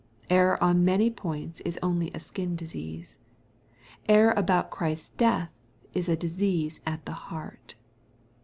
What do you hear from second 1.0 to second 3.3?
points is only a skin disease.